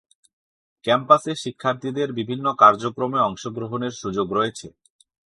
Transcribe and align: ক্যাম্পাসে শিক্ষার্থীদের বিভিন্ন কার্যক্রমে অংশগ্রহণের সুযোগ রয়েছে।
ক্যাম্পাসে 0.85 1.31
শিক্ষার্থীদের 1.35 2.09
বিভিন্ন 2.19 2.45
কার্যক্রমে 2.53 3.19
অংশগ্রহণের 3.21 3.93
সুযোগ 3.93 4.27
রয়েছে। 4.33 4.67